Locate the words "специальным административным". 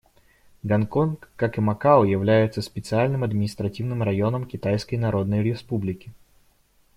2.63-4.01